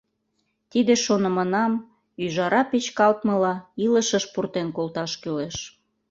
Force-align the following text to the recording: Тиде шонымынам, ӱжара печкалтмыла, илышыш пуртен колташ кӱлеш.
Тиде 0.71 0.93
шонымынам, 1.05 1.73
ӱжара 2.23 2.61
печкалтмыла, 2.71 3.55
илышыш 3.85 4.23
пуртен 4.33 4.67
колташ 4.75 5.11
кӱлеш. 5.21 5.57